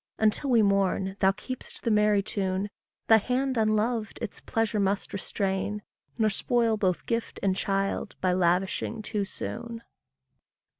[0.17, 2.71] Until we mourn, thou keep'st the merry tune;
[3.05, 5.83] Thy hand unloved its pleasure must restrain,
[6.17, 9.83] Nor spoil both gift and child by lavishing too soon.